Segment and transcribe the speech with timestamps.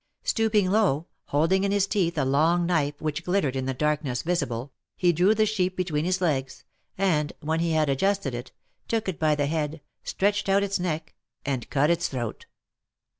[0.23, 4.73] Stooping low, holding in his teeth a long knife, which glittered in the "darkness visible,"
[4.97, 6.65] he drew the sheep between his legs,
[6.97, 8.51] and, when he had adjusted it,
[8.87, 11.13] took it by the head, stretched out its neck,
[11.45, 12.47] and cut its throat.